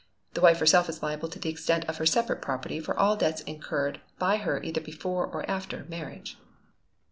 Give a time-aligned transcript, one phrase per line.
[0.33, 3.41] The wife herself is liable to the extent of her separate property for all debts
[3.43, 6.37] incurred by her either before or after marriage.